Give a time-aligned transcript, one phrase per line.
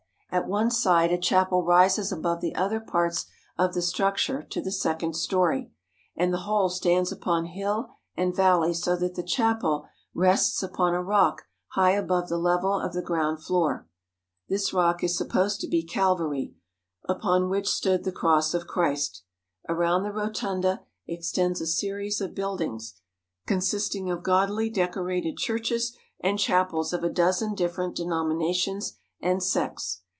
[0.33, 3.25] At one side a chapel rises above the other parts
[3.57, 5.73] of the structure to the second story,
[6.15, 11.03] and the whole stands upon hill and valley so that the chapel rests upon a
[11.03, 11.41] rock
[11.71, 13.89] high above the level of the ground floor.
[14.47, 16.53] This rock is supposed to be Calvary,
[17.09, 19.23] upon which stood the cross of Christ.
[19.67, 22.93] Around the rotunda extends a series of buildings,
[23.45, 29.97] consisting of gaudily decorated churches and chapels of a dozen different denominations and sects.